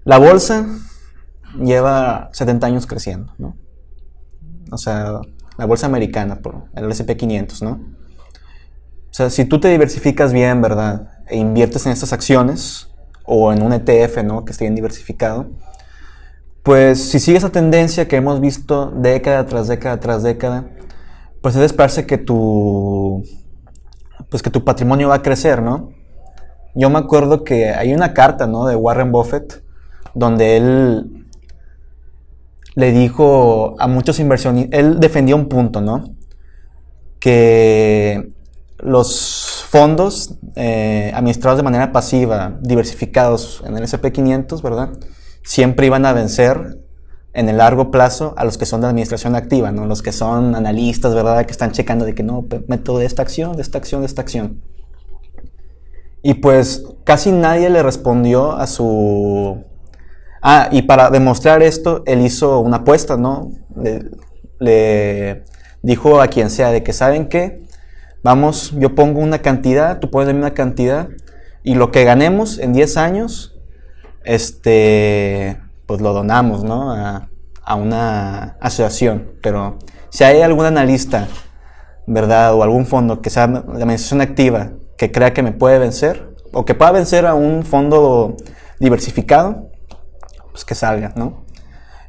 la 0.06 0.20
bolsa 0.20 0.66
lleva 1.62 2.30
70 2.32 2.66
años 2.66 2.88
creciendo, 2.88 3.34
¿no? 3.40 3.58
O 4.72 4.78
sea, 4.78 5.20
la 5.58 5.66
bolsa 5.66 5.86
americana, 5.86 6.40
por 6.42 6.70
el 6.74 6.86
SP500, 6.86 7.62
¿no? 7.62 7.72
O 7.72 9.14
sea, 9.14 9.30
si 9.30 9.44
tú 9.44 9.60
te 9.60 9.68
diversificas 9.68 10.32
bien, 10.32 10.62
¿verdad? 10.62 11.10
E 11.28 11.38
inviertes 11.38 11.86
en 11.86 11.92
estas 11.92 12.14
acciones 12.14 12.88
o 13.26 13.52
en 13.52 13.64
un 13.64 13.74
ETF, 13.74 14.24
¿no? 14.24 14.46
Que 14.46 14.54
esté 14.54 14.64
bien 14.64 14.76
diversificado, 14.76 15.50
pues 16.64 17.10
si 17.10 17.20
sigue 17.20 17.38
esa 17.38 17.50
tendencia 17.50 18.08
que 18.08 18.18
hemos 18.18 18.40
visto 18.40 18.92
década 18.92 19.46
tras 19.46 19.68
década 19.68 20.00
tras 20.00 20.24
década, 20.24 20.70
pues 21.42 21.56
es 21.56 21.64
esperarse 21.64 22.06
que 22.06 22.18
tu, 22.18 23.24
pues 24.30 24.44
que 24.44 24.50
tu 24.50 24.64
patrimonio 24.64 25.10
va 25.10 25.16
a 25.16 25.22
crecer, 25.22 25.62
¿no? 25.62 25.92
Yo 26.76 26.90
me 26.90 27.00
acuerdo 27.00 27.44
que 27.44 27.70
hay 27.70 27.94
una 27.94 28.14
carta, 28.14 28.48
¿no? 28.48 28.66
De 28.66 28.76
Warren 28.76 29.12
Buffett, 29.12 29.64
donde 30.14 30.58
él 30.58 31.28
le 32.76 32.92
dijo 32.92 33.76
a 33.80 33.88
muchos 33.88 34.20
inversionistas, 34.20 34.80
él 34.80 35.00
defendió 35.00 35.36
un 35.36 35.50
punto, 35.50 35.82
¿no? 35.82 36.16
Que 37.20 38.32
los 38.78 39.66
fondos 39.68 40.36
eh, 40.56 41.12
administrados 41.14 41.58
de 41.58 41.64
manera 41.64 41.92
pasiva, 41.92 42.58
diversificados 42.62 43.64
en 43.66 43.78
el 43.78 43.84
SP500, 43.84 44.62
¿verdad? 44.62 44.90
Siempre 45.44 45.88
iban 45.88 46.06
a 46.06 46.14
vencer 46.14 46.80
en 47.34 47.48
el 47.48 47.58
largo 47.58 47.92
plazo 47.92 48.34
a 48.38 48.44
los 48.44 48.58
que 48.58 48.66
son 48.66 48.82
de 48.82 48.88
administración 48.88 49.36
activa, 49.36 49.72
¿no? 49.72 49.86
Los 49.86 50.02
que 50.02 50.12
son 50.12 50.56
analistas, 50.56 51.16
¿verdad? 51.16 51.46
Que 51.46 51.52
están 51.52 51.72
checando 51.72 52.06
de 52.06 52.14
que 52.14 52.24
no, 52.24 52.46
método 52.68 53.00
de 53.00 53.06
esta 53.06 53.22
acción, 53.22 53.56
de 53.56 53.62
esta 53.62 53.78
acción, 53.78 54.02
de 54.02 54.08
esta 54.08 54.22
acción. 54.22 54.62
Y 56.24 56.36
pues 56.36 56.84
casi 57.04 57.32
nadie 57.32 57.70
le 57.70 57.82
respondió 57.84 58.54
a 58.54 58.68
su... 58.68 59.64
Ah, 60.42 60.70
y 60.72 60.84
para 60.84 61.10
demostrar 61.10 61.62
esto, 61.62 62.04
él 62.06 62.22
hizo 62.22 62.60
una 62.60 62.78
apuesta, 62.78 63.18
¿no? 63.18 63.52
Le, 64.60 65.44
dijo 65.82 66.22
a 66.22 66.28
quien 66.28 66.50
sea 66.50 66.72
de 66.72 66.84
que, 66.84 66.94
¿saben 66.94 67.28
qué? 67.28 67.64
Vamos, 68.24 68.74
yo 68.78 68.94
pongo 68.94 69.20
una 69.20 69.40
cantidad, 69.40 70.00
tú 70.00 70.12
pones 70.12 70.34
una 70.34 70.54
cantidad, 70.54 71.10
y 71.64 71.76
lo 71.76 71.92
que 71.92 72.04
ganemos 72.04 72.60
en 72.60 72.74
10 72.74 72.98
años, 72.98 73.51
este, 74.24 75.60
pues 75.86 76.02
lo 76.02 76.14
donamos, 76.14 76.64
¿no? 76.64 76.92
A, 76.94 77.28
una 77.74 78.58
asociación. 78.60 79.32
Pero 79.42 79.78
si 80.10 80.26
hay 80.26 80.42
algún 80.42 80.66
analista, 80.66 81.30
¿verdad? 82.06 82.54
O 82.54 82.64
algún 82.64 82.86
fondo 82.86 83.22
que 83.22 83.30
sea 83.30 83.48
de 83.48 83.60
administración 83.60 84.20
activa 84.20 84.72
que 84.98 85.10
crea 85.12 85.34
que 85.34 85.42
me 85.42 85.52
puede 85.54 85.80
vencer, 85.80 86.36
o 86.54 86.66
que 86.66 86.76
pueda 86.76 86.92
vencer 86.92 87.26
a 87.26 87.34
un 87.34 87.64
fondo 87.64 88.36
diversificado, 88.80 89.70
pues 90.52 90.66
que 90.66 90.76
salga, 90.76 91.14
¿no? 91.16 91.46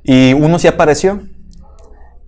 Y 0.02 0.33
uno 0.35 0.59
sí 0.59 0.66
apareció. 0.66 1.23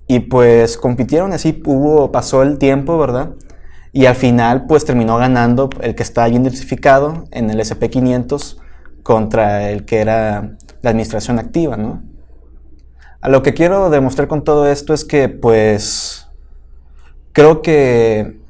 Y 0.06 0.20
pues 0.20 0.76
compitieron 0.76 1.32
así, 1.32 1.62
hubo, 1.66 2.12
pasó 2.12 2.42
el 2.42 2.58
tiempo, 2.58 2.96
¿verdad? 2.98 3.30
Y 3.92 4.06
al 4.06 4.14
final, 4.14 4.66
pues 4.66 4.84
terminó 4.84 5.16
ganando 5.16 5.70
el 5.80 5.94
que 5.94 6.02
está 6.02 6.26
diversificado 6.26 7.24
en 7.30 7.50
el 7.50 7.60
SP500 7.60 8.58
contra 9.04 9.70
el 9.70 9.84
que 9.84 10.00
era 10.00 10.56
la 10.82 10.90
administración 10.90 11.38
activa, 11.38 11.76
¿no? 11.76 12.02
A 13.20 13.28
lo 13.28 13.42
que 13.42 13.54
quiero 13.54 13.90
demostrar 13.90 14.26
con 14.26 14.42
todo 14.42 14.66
esto 14.66 14.92
es 14.92 15.04
que, 15.04 15.28
pues, 15.28 16.26
creo 17.32 17.62
que 17.62 18.40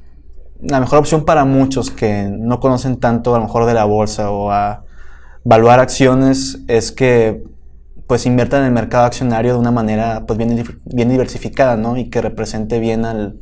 la 0.61 0.79
mejor 0.79 0.99
opción 0.99 1.25
para 1.25 1.45
muchos 1.45 1.91
que 1.91 2.27
no 2.29 2.59
conocen 2.59 2.99
tanto 2.99 3.35
a 3.35 3.39
lo 3.39 3.45
mejor 3.45 3.65
de 3.65 3.73
la 3.73 3.85
bolsa 3.85 4.31
o 4.31 4.49
a 4.51 4.83
evaluar 5.45 5.79
acciones 5.79 6.59
es 6.67 6.91
que 6.91 7.43
pues 8.07 8.25
inviertan 8.25 8.61
en 8.61 8.67
el 8.67 8.71
mercado 8.71 9.05
accionario 9.05 9.53
de 9.53 9.59
una 9.59 9.71
manera 9.71 10.25
pues 10.27 10.37
bien, 10.37 11.09
diversificada, 11.09 11.75
¿no? 11.75 11.97
Y 11.97 12.09
que 12.09 12.21
represente 12.21 12.79
bien 12.79 13.05
al 13.05 13.39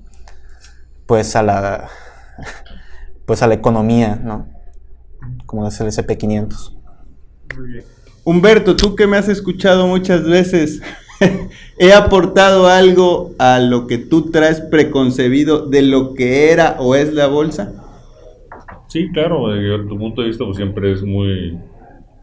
pues 1.06 1.36
a 1.36 1.44
la 1.44 1.90
pues 3.26 3.42
a 3.42 3.48
la 3.48 3.54
economía, 3.54 4.16
¿no? 4.16 4.48
Como 5.46 5.68
es 5.68 5.80
el 5.80 5.88
SP500. 7.48 7.84
Humberto, 8.26 8.76
tú 8.76 8.96
que 8.96 9.06
me 9.06 9.18
has 9.18 9.28
escuchado 9.28 9.86
muchas 9.88 10.24
veces, 10.24 10.82
¿he 11.78 11.92
aportado 11.92 12.68
algo 12.68 13.34
a 13.38 13.60
lo 13.60 13.86
que 13.86 13.98
tú 13.98 14.32
traes 14.32 14.62
preconcebido 14.62 15.68
de 15.68 15.82
lo 15.82 16.14
que 16.14 16.52
era 16.52 16.78
o 16.80 16.96
es 16.96 17.14
la 17.14 17.28
bolsa? 17.28 17.74
Sí, 18.88 19.10
claro, 19.12 19.50
desde 19.50 19.88
tu 19.88 19.98
punto 19.98 20.22
de 20.22 20.30
vista 20.30 20.46
pues, 20.46 20.56
siempre 20.56 20.92
es 20.94 21.04
muy, 21.04 21.58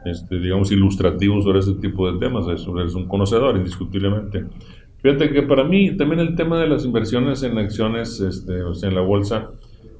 este, 0.06 0.38
digamos, 0.38 0.72
ilustrativo 0.72 1.42
sobre 1.42 1.58
ese 1.58 1.74
tipo 1.74 2.10
de 2.10 2.18
temas, 2.18 2.46
eres 2.46 2.94
un 2.94 3.06
conocedor 3.06 3.56
indiscutiblemente. 3.56 4.44
Fíjate 5.02 5.30
que 5.30 5.42
para 5.42 5.64
mí 5.64 5.96
también 5.96 6.20
el 6.20 6.36
tema 6.36 6.60
de 6.60 6.68
las 6.68 6.84
inversiones 6.84 7.42
en 7.42 7.58
acciones, 7.58 8.20
este, 8.20 8.62
o 8.62 8.74
sea, 8.74 8.88
en 8.88 8.94
la 8.94 9.00
bolsa, 9.00 9.50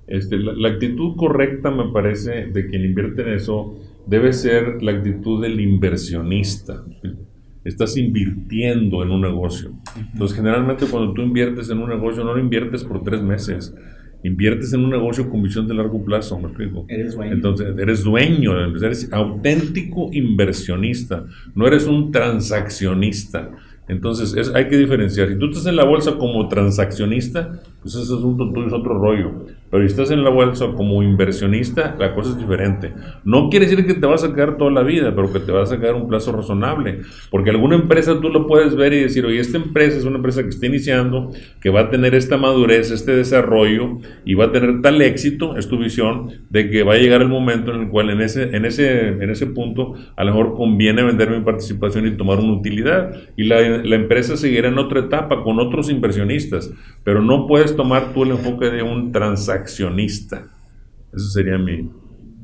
este, 0.07 0.39
la, 0.39 0.69
actitud 0.69 1.17
correcta 1.17 1.71
me 1.71 1.91
parece 1.93 2.47
de 2.47 2.67
quien 2.67 2.85
invierte 2.85 3.23
en 3.23 3.35
eso 3.35 3.77
debe 4.11 4.33
ser 4.33 4.83
la 4.83 4.90
actitud 4.90 5.40
del 5.40 5.61
inversionista. 5.61 6.85
Estás 7.64 7.97
invirtiendo 7.97 9.05
en 9.05 9.11
un 9.12 9.21
negocio. 9.21 9.73
Entonces, 10.12 10.37
generalmente 10.37 10.87
cuando 10.87 11.12
tú 11.12 11.23
inviertes 11.23 11.71
en 11.71 11.79
un 11.79 11.88
negocio, 11.88 12.25
no 12.25 12.35
lo 12.35 12.40
inviertes 12.40 12.83
por 12.83 13.05
tres 13.05 13.23
meses. 13.23 13.73
Inviertes 14.25 14.73
en 14.73 14.81
un 14.81 14.90
negocio 14.90 15.31
con 15.31 15.43
visión 15.43 15.69
de 15.69 15.75
largo 15.75 16.05
plazo, 16.05 16.38
¿me 16.40 16.49
explico? 16.49 16.85
Eres 16.88 17.14
dueño. 17.14 17.33
Entonces, 17.33 17.79
eres 17.79 18.02
dueño, 18.02 18.76
eres 18.76 19.11
auténtico 19.12 20.11
inversionista, 20.12 21.25
no 21.55 21.69
eres 21.69 21.87
un 21.87 22.11
transaccionista. 22.11 23.50
Entonces, 23.88 24.35
es, 24.37 24.52
hay 24.55 24.69
que 24.69 24.76
diferenciar. 24.76 25.29
Si 25.29 25.38
tú 25.38 25.47
estás 25.47 25.67
en 25.67 25.76
la 25.76 25.85
bolsa 25.85 26.19
como 26.19 26.49
transaccionista, 26.49 27.62
pues 27.83 27.95
ese 27.95 28.15
asunto 28.15 28.51
tuyo 28.53 28.67
es 28.67 28.73
otro 28.73 28.99
rollo. 28.99 29.33
Pero 29.71 29.85
si 29.85 29.91
estás 29.91 30.11
en 30.11 30.25
la 30.25 30.31
bolsa 30.31 30.67
como 30.77 31.01
inversionista, 31.03 31.95
la 31.99 32.13
cosa 32.13 32.31
es 32.31 32.39
diferente. 32.39 32.93
No 33.25 33.49
quiere 33.51 33.67
decir 33.67 33.87
que 33.87 33.95
te 33.95 34.05
vas 34.05 34.25
a 34.25 34.35
quedar 34.35 34.57
toda 34.57 34.71
la 34.73 34.83
vida, 34.83 35.15
pero 35.15 35.33
que 35.33 35.39
te 35.39 35.53
vas 35.53 35.71
a 35.71 35.79
quedar 35.79 35.95
un 35.95 36.09
plazo 36.09 36.33
razonable. 36.33 37.01
Porque 37.31 37.51
alguna 37.51 37.77
empresa 37.77 38.21
tú 38.21 38.31
lo 38.31 38.49
puedes 38.49 38.75
ver 38.75 38.93
y 38.93 39.01
decir, 39.01 39.25
oye, 39.25 39.39
esta 39.39 39.59
empresa 39.59 39.97
es 39.97 40.05
una 40.05 40.17
empresa 40.17 40.43
que 40.43 40.49
está 40.49 40.67
iniciando, 40.67 41.31
que 41.61 41.71
va 41.71 41.83
a 41.83 41.91
tener 41.91 42.17
esta 42.17 42.37
madurez, 42.37 42.91
este 42.91 43.13
desarrollo 43.13 43.99
y 44.25 44.35
va 44.35 44.47
a 44.47 44.53
tener 44.53 44.83
tal 44.83 45.01
éxito, 45.03 45.57
es 45.57 45.69
tu 45.69 45.79
visión, 45.79 46.31
de 46.51 46.69
que 46.69 46.83
va 46.83 46.95
a 46.95 46.99
llegar 46.99 47.23
el 47.23 47.29
momento 47.29 47.73
en 47.73 47.83
el 47.83 47.89
cual 47.91 48.11
en 48.11 48.23
ese, 48.23 48.57
en 48.57 48.65
ese, 48.65 49.09
en 49.09 49.31
ese 49.31 49.47
punto 49.47 49.95
a 50.17 50.25
lo 50.25 50.33
mejor 50.33 50.57
conviene 50.57 51.05
vender 51.05 51.31
mi 51.31 51.45
participación 51.45 52.09
y 52.09 52.17
tomar 52.17 52.41
una 52.41 52.55
utilidad. 52.55 53.15
Y 53.37 53.45
la, 53.45 53.61
la 53.61 53.95
empresa 53.95 54.37
seguirá 54.37 54.69
en 54.69 54.79
otra 54.79 55.01
etapa 55.01 55.45
con 55.45 55.61
otros 55.61 55.91
inversionistas, 55.91 56.73
pero 57.05 57.23
no 57.23 57.47
puedes 57.47 57.70
tomar 57.77 58.12
tú 58.12 58.25
el 58.25 58.33
enfoque 58.33 58.67
de 58.71 58.83
un 58.83 59.12
transaccionista. 59.12 60.45
Ese 61.12 61.31
sería 61.31 61.59
mi 61.59 61.91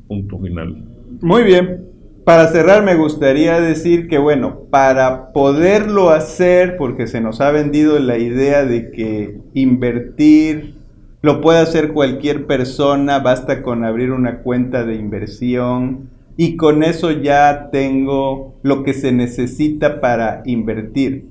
punto 0.07 0.39
final. 0.39 0.85
Muy 1.21 1.43
bien. 1.43 1.85
Para 2.25 2.47
cerrar 2.49 2.83
me 2.83 2.95
gustaría 2.95 3.61
decir 3.61 4.09
que 4.09 4.17
bueno, 4.17 4.63
para 4.69 5.31
poderlo 5.31 6.09
hacer, 6.09 6.75
porque 6.75 7.07
se 7.07 7.21
nos 7.21 7.39
ha 7.39 7.51
vendido 7.51 7.99
la 7.99 8.17
idea 8.17 8.65
de 8.65 8.91
que 8.91 9.39
invertir 9.53 10.77
lo 11.21 11.41
puede 11.41 11.59
hacer 11.59 11.93
cualquier 11.93 12.45
persona, 12.45 13.19
basta 13.19 13.63
con 13.63 13.83
abrir 13.83 14.11
una 14.11 14.39
cuenta 14.43 14.85
de 14.85 14.95
inversión 14.95 16.09
y 16.37 16.55
con 16.55 16.83
eso 16.83 17.11
ya 17.11 17.69
tengo 17.71 18.55
lo 18.61 18.83
que 18.83 18.93
se 18.93 19.11
necesita 19.11 19.99
para 19.99 20.43
invertir. 20.45 21.25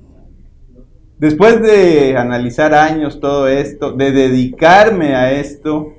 Después 1.19 1.61
de 1.63 2.15
analizar 2.15 2.75
años 2.75 3.19
todo 3.19 3.47
esto, 3.47 3.91
de 3.91 4.11
dedicarme 4.11 5.15
a 5.15 5.31
esto, 5.31 5.93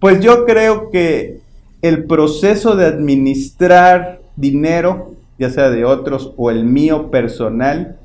pues 0.00 0.20
yo 0.20 0.46
creo 0.46 0.90
que 0.90 1.40
el 1.82 2.04
proceso 2.04 2.74
de 2.74 2.86
administrar 2.86 4.22
dinero, 4.36 5.14
ya 5.38 5.50
sea 5.50 5.68
de 5.68 5.84
otros 5.84 6.32
o 6.38 6.50
el 6.50 6.64
mío 6.64 7.10
personal, 7.10 7.98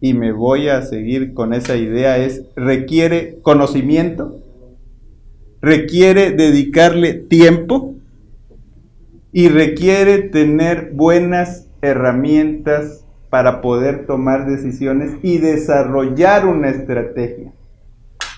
y 0.00 0.14
me 0.14 0.30
voy 0.30 0.68
a 0.68 0.82
seguir 0.82 1.34
con 1.34 1.52
esa 1.52 1.76
idea, 1.76 2.16
es 2.18 2.44
requiere 2.54 3.38
conocimiento, 3.42 4.38
requiere 5.60 6.30
dedicarle 6.30 7.14
tiempo 7.14 7.94
y 9.32 9.48
requiere 9.48 10.18
tener 10.20 10.92
buenas 10.92 11.66
herramientas 11.82 13.03
para 13.34 13.60
poder 13.60 14.06
tomar 14.06 14.46
decisiones 14.46 15.16
y 15.20 15.38
desarrollar 15.38 16.46
una 16.46 16.68
estrategia. 16.70 17.50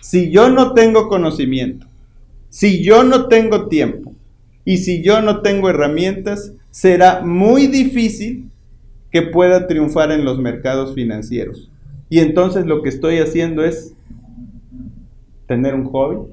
Si 0.01 0.31
yo 0.31 0.49
no 0.49 0.73
tengo 0.73 1.09
conocimiento, 1.09 1.87
si 2.49 2.83
yo 2.83 3.03
no 3.03 3.29
tengo 3.29 3.69
tiempo 3.69 4.15
y 4.65 4.79
si 4.79 5.03
yo 5.03 5.21
no 5.21 5.43
tengo 5.43 5.69
herramientas, 5.69 6.55
será 6.71 7.21
muy 7.21 7.67
difícil 7.67 8.51
que 9.11 9.21
pueda 9.21 9.67
triunfar 9.67 10.13
en 10.13 10.25
los 10.25 10.39
mercados 10.39 10.95
financieros. 10.95 11.71
Y 12.09 12.21
entonces 12.21 12.65
lo 12.65 12.81
que 12.81 12.89
estoy 12.89 13.19
haciendo 13.19 13.67
es 13.67 13.95
tener 15.47 15.75
un 15.75 15.85
hobby, 15.85 16.27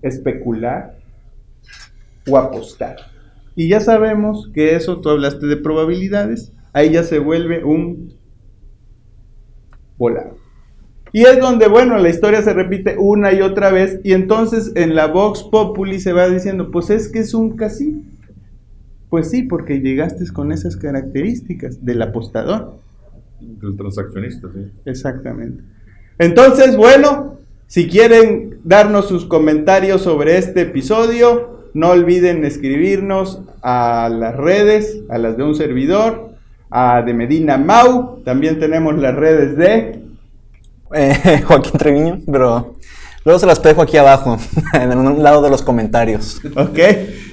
especular 0.00 0.96
o 2.26 2.38
apostar. 2.38 2.96
Y 3.54 3.68
ya 3.68 3.80
sabemos 3.80 4.48
que 4.54 4.74
eso, 4.74 5.02
tú 5.02 5.10
hablaste 5.10 5.44
de 5.44 5.58
probabilidades, 5.58 6.54
ahí 6.76 6.90
ya 6.90 7.04
se 7.04 7.18
vuelve 7.18 7.64
un 7.64 8.12
volado. 9.96 10.36
Y 11.10 11.22
es 11.22 11.40
donde, 11.40 11.68
bueno, 11.68 11.96
la 11.96 12.10
historia 12.10 12.42
se 12.42 12.52
repite 12.52 12.96
una 12.98 13.32
y 13.32 13.40
otra 13.40 13.70
vez 13.70 13.98
y 14.04 14.12
entonces 14.12 14.72
en 14.74 14.94
la 14.94 15.06
Vox 15.06 15.42
Populi 15.44 15.98
se 16.00 16.12
va 16.12 16.28
diciendo, 16.28 16.70
pues 16.70 16.90
es 16.90 17.08
que 17.08 17.20
es 17.20 17.32
un 17.32 17.56
casino. 17.56 18.02
Pues 19.08 19.30
sí, 19.30 19.44
porque 19.44 19.80
llegaste 19.80 20.30
con 20.30 20.52
esas 20.52 20.76
características 20.76 21.82
del 21.82 22.02
apostador. 22.02 22.74
Del 23.40 23.74
transaccionista, 23.74 24.48
sí. 24.52 24.70
Exactamente. 24.84 25.64
Entonces, 26.18 26.76
bueno, 26.76 27.38
si 27.68 27.88
quieren 27.88 28.58
darnos 28.64 29.08
sus 29.08 29.24
comentarios 29.24 30.02
sobre 30.02 30.36
este 30.36 30.62
episodio, 30.62 31.70
no 31.72 31.88
olviden 31.88 32.44
escribirnos 32.44 33.40
a 33.62 34.10
las 34.10 34.36
redes, 34.36 35.00
a 35.08 35.16
las 35.16 35.38
de 35.38 35.44
un 35.44 35.54
servidor, 35.54 36.35
a 36.70 37.02
de 37.02 37.14
Medina 37.14 37.56
Mau. 37.56 38.22
También 38.24 38.58
tenemos 38.58 38.96
las 38.98 39.14
redes 39.14 39.56
de 39.56 40.00
eh, 40.94 41.42
Joaquín 41.46 41.78
Treviño, 41.78 42.20
pero 42.30 42.76
luego 43.24 43.38
se 43.38 43.46
las 43.46 43.62
dejo 43.62 43.82
aquí 43.82 43.96
abajo, 43.96 44.38
en 44.72 44.98
un 44.98 45.22
lado 45.22 45.42
de 45.42 45.50
los 45.50 45.62
comentarios. 45.62 46.40
Ok. 46.56 46.78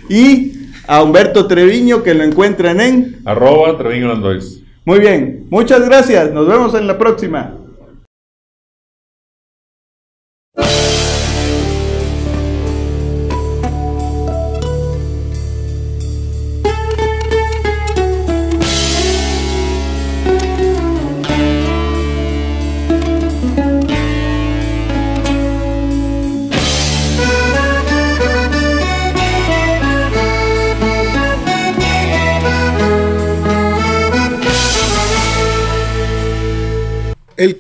Y 0.09 0.69
a 0.87 1.01
Humberto 1.01 1.47
Treviño, 1.47 2.03
que 2.03 2.13
lo 2.13 2.23
encuentran 2.23 2.81
en 2.81 3.21
arroba 3.25 3.77
Treviño 3.77 4.07
Landois. 4.07 4.61
Muy 4.85 4.99
bien, 4.99 5.47
muchas 5.49 5.85
gracias. 5.85 6.31
Nos 6.31 6.47
vemos 6.47 6.73
en 6.73 6.87
la 6.87 6.97
próxima. 6.97 7.55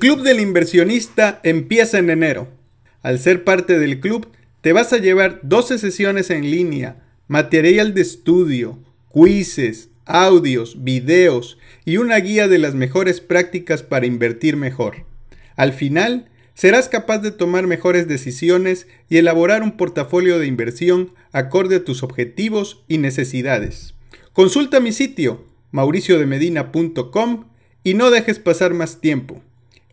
Club 0.03 0.21
del 0.21 0.41
Inversionista 0.41 1.39
empieza 1.43 1.97
en 1.97 2.09
enero. 2.09 2.49
Al 3.03 3.19
ser 3.19 3.45
parte 3.45 3.79
del 3.79 4.01
club, 4.01 4.27
te 4.59 4.73
vas 4.73 4.91
a 4.91 4.97
llevar 4.97 5.39
12 5.43 5.77
sesiones 5.77 6.29
en 6.29 6.51
línea, 6.51 7.05
material 7.29 7.93
de 7.93 8.01
estudio, 8.01 8.83
quizzes, 9.13 9.91
audios, 10.03 10.83
videos 10.83 11.57
y 11.85 11.95
una 11.95 12.17
guía 12.17 12.49
de 12.49 12.57
las 12.57 12.75
mejores 12.75 13.21
prácticas 13.21 13.81
para 13.81 14.05
invertir 14.05 14.57
mejor. 14.57 15.05
Al 15.55 15.71
final, 15.71 16.29
serás 16.53 16.89
capaz 16.89 17.19
de 17.19 17.31
tomar 17.31 17.65
mejores 17.65 18.05
decisiones 18.05 18.87
y 19.07 19.19
elaborar 19.19 19.63
un 19.63 19.77
portafolio 19.77 20.37
de 20.37 20.47
inversión 20.47 21.13
acorde 21.31 21.77
a 21.77 21.85
tus 21.85 22.03
objetivos 22.03 22.83
y 22.89 22.97
necesidades. 22.97 23.93
Consulta 24.33 24.81
mi 24.81 24.91
sitio 24.91 25.45
mauriciodemedina.com 25.71 27.45
y 27.85 27.93
no 27.93 28.11
dejes 28.11 28.39
pasar 28.39 28.73
más 28.73 28.99
tiempo. 28.99 29.41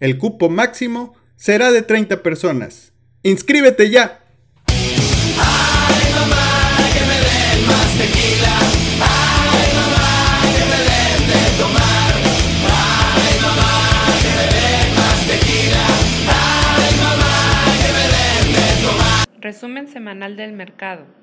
El 0.00 0.16
cupo 0.16 0.48
máximo 0.48 1.14
será 1.36 1.70
de 1.70 1.82
30 1.82 2.22
personas. 2.22 2.94
¡Inscríbete 3.22 3.90
ya! 3.90 4.24
Resumen 19.38 19.88
semanal 19.88 20.36
del 20.38 20.52
mercado. 20.54 21.19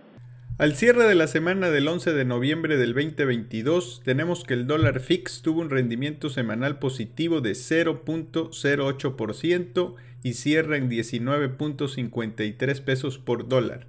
Al 0.59 0.75
cierre 0.75 1.07
de 1.07 1.13
la 1.13 1.27
semana 1.27 1.69
del 1.69 1.87
11 1.87 2.13
de 2.13 2.25
noviembre 2.25 2.77
del 2.77 2.95
2022, 2.95 4.01
tenemos 4.03 4.43
que 4.43 4.55
el 4.55 4.65
dólar 4.65 5.01
fix 5.01 5.43
tuvo 5.43 5.61
un 5.61 5.69
rendimiento 5.69 6.31
semanal 6.31 6.79
positivo 6.79 7.41
de 7.41 7.51
0.08% 7.51 9.95
y 10.23 10.33
cierra 10.33 10.77
en 10.77 10.89
19.53 10.89 12.81
pesos 12.81 13.19
por 13.19 13.47
dólar. 13.47 13.85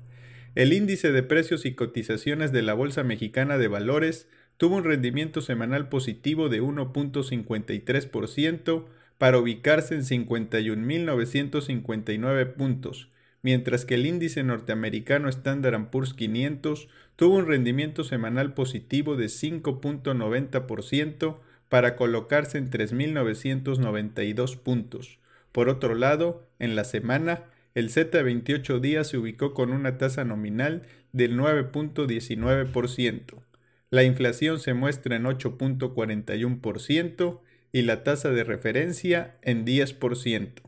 El 0.54 0.74
índice 0.74 1.10
de 1.10 1.22
precios 1.22 1.64
y 1.64 1.72
cotizaciones 1.72 2.52
de 2.52 2.60
la 2.60 2.74
Bolsa 2.74 3.02
Mexicana 3.02 3.56
de 3.56 3.68
Valores 3.68 4.28
tuvo 4.58 4.76
un 4.76 4.84
rendimiento 4.84 5.40
semanal 5.40 5.88
positivo 5.88 6.50
de 6.50 6.60
1.53%, 6.60 8.84
para 9.16 9.38
ubicarse 9.38 9.94
en 9.94 10.02
51.959 10.02 12.52
puntos, 12.52 13.08
mientras 13.42 13.84
que 13.84 13.94
el 13.94 14.06
índice 14.06 14.42
norteamericano 14.42 15.28
Standard 15.28 15.90
Poor's 15.90 16.14
500 16.14 16.88
tuvo 17.16 17.36
un 17.36 17.46
rendimiento 17.46 18.02
semanal 18.04 18.54
positivo 18.54 19.16
de 19.16 19.26
5.90% 19.26 21.36
para 21.68 21.96
colocarse 21.96 22.56
en 22.58 22.70
3.992 22.70 24.56
puntos. 24.56 25.18
Por 25.52 25.68
otro 25.68 25.94
lado, 25.94 26.48
en 26.58 26.74
la 26.76 26.84
semana, 26.84 27.44
el 27.74 27.90
Z 27.90 28.22
28 28.22 28.80
días 28.80 29.08
se 29.08 29.18
ubicó 29.18 29.52
con 29.54 29.72
una 29.72 29.98
tasa 29.98 30.24
nominal 30.24 30.84
del 31.12 31.36
9.19%. 31.36 33.42
La 33.90 34.04
inflación 34.04 34.60
se 34.60 34.74
muestra 34.74 35.16
en 35.16 35.24
8.41% 35.24 37.40
y 37.72 37.82
la 37.82 38.04
tasa 38.04 38.30
de 38.30 38.44
referencia 38.44 39.36
en 39.42 39.64
10%. 39.64 40.67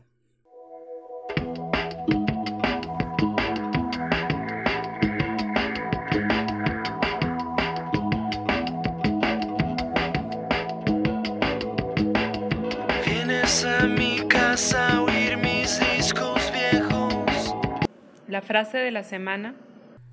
La 18.41 18.47
frase 18.47 18.79
de 18.79 18.89
la 18.89 19.03
semana. 19.03 19.53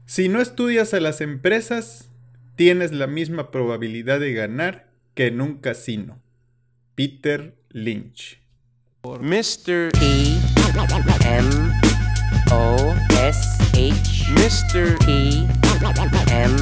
Si 0.05 0.29
no 0.29 0.43
estudias 0.43 0.93
a 0.93 1.01
las 1.01 1.23
empresas, 1.23 2.11
tienes 2.57 2.93
la 2.93 3.07
misma 3.07 3.51
probabilidad 3.51 4.21
de 4.21 4.35
ganar 4.35 4.91
que 5.15 5.29
en 5.29 5.41
un 5.41 5.57
casino. 5.57 6.21
Peter 6.95 7.55
Lynch. 7.71 8.39
Mr. 9.03 9.89
E 10.03 10.39
M 11.25 11.49
O 12.53 12.95
S 13.19 13.41
H 13.73 14.27
Mr. 14.35 14.99
E 15.09 15.47
M 16.31 16.57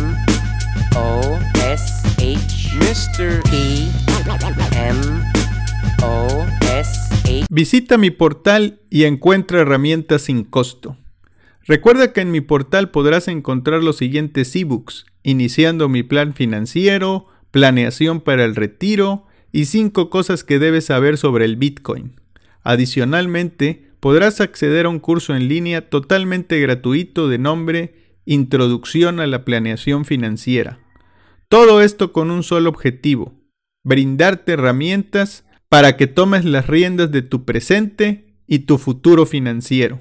O 0.95 1.37
S 1.69 1.93
H 2.19 2.77
Mr. 2.79 3.43
E 3.53 3.91
M 4.77 5.01
O 6.05 6.47
S 6.79 7.13
H 7.25 7.47
Visita 7.51 7.99
mi 7.99 8.13
portal 8.13 8.81
y 8.89 9.03
encuentra 9.03 9.63
herramientas 9.63 10.23
sin 10.23 10.45
costo. 10.45 10.97
Recuerda 11.67 12.13
que 12.13 12.21
en 12.21 12.31
mi 12.31 12.41
portal 12.41 12.91
podrás 12.91 13.27
encontrar 13.27 13.83
los 13.83 13.97
siguientes 13.97 14.55
ebooks, 14.55 15.05
iniciando 15.25 15.89
mi 15.89 16.05
plan 16.05 16.33
financiero, 16.33 17.27
planeación 17.51 18.21
para 18.21 18.45
el 18.45 18.55
retiro 18.55 19.27
y 19.51 19.65
5 19.65 20.09
cosas 20.09 20.45
que 20.45 20.61
debes 20.61 20.85
saber 20.85 21.19
sobre 21.19 21.45
el 21.45 21.57
Bitcoin. 21.57 22.13
Adicionalmente, 22.63 23.91
podrás 23.99 24.41
acceder 24.41 24.87
a 24.87 24.91
un 24.91 25.01
curso 25.01 25.35
en 25.35 25.49
línea 25.49 25.89
totalmente 25.89 26.61
gratuito 26.61 27.29
de 27.29 27.39
nombre 27.39 27.95
Introducción 28.25 29.19
a 29.19 29.27
la 29.27 29.45
Planeación 29.45 30.05
Financiera. 30.05 30.79
Todo 31.49 31.81
esto 31.81 32.13
con 32.13 32.31
un 32.31 32.45
solo 32.45 32.71
objetivo, 32.71 33.35
brindarte 33.83 34.53
herramientas 34.53 35.45
para 35.69 35.97
que 35.97 36.07
tomes 36.07 36.45
las 36.45 36.69
riendas 36.69 37.11
de 37.11 37.23
tu 37.23 37.45
presente 37.45 38.37
y 38.47 38.61
tu 38.61 38.79
futuro 38.79 39.27
financiero. 39.27 40.01